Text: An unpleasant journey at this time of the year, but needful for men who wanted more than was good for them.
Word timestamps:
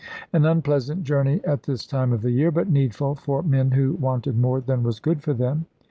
An 0.33 0.45
unpleasant 0.45 1.03
journey 1.03 1.41
at 1.45 1.61
this 1.61 1.85
time 1.85 2.11
of 2.11 2.23
the 2.23 2.31
year, 2.31 2.49
but 2.49 2.67
needful 2.67 3.13
for 3.13 3.43
men 3.43 3.69
who 3.69 3.93
wanted 3.93 4.35
more 4.35 4.59
than 4.59 4.81
was 4.81 4.99
good 4.99 5.21
for 5.21 5.35
them. 5.35 5.67